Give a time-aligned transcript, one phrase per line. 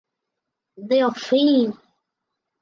[0.91, 1.75] Delphine!